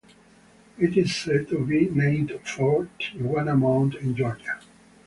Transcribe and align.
It 0.79 0.97
is 0.97 1.15
said 1.15 1.47
to 1.49 1.63
be 1.63 1.87
named 1.87 2.31
for 2.43 2.89
Tiawah 2.99 3.55
Mound 3.55 3.93
in 3.93 4.15
Georgia. 4.15 4.59